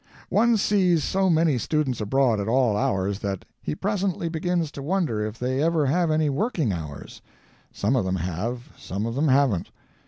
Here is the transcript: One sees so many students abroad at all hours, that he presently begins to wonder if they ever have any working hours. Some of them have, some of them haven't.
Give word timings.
One 0.29 0.57
sees 0.57 1.03
so 1.03 1.29
many 1.29 1.59
students 1.59 2.01
abroad 2.01 2.39
at 2.39 2.47
all 2.47 2.75
hours, 2.75 3.19
that 3.19 3.45
he 3.61 3.75
presently 3.75 4.29
begins 4.29 4.71
to 4.71 4.81
wonder 4.81 5.23
if 5.23 5.37
they 5.37 5.61
ever 5.61 5.85
have 5.85 6.09
any 6.09 6.27
working 6.27 6.71
hours. 6.73 7.21
Some 7.71 7.95
of 7.95 8.03
them 8.03 8.15
have, 8.15 8.71
some 8.75 9.05
of 9.05 9.13
them 9.13 9.27
haven't. 9.27 9.69